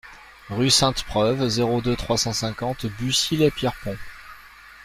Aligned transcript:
Rue 0.49 0.71
Sainte-Preuve, 0.71 1.47
zéro 1.47 1.79
deux, 1.79 1.95
trois 1.95 2.17
cent 2.17 2.33
cinquante 2.33 2.87
Bucy-lès-Pierrepont 2.87 3.95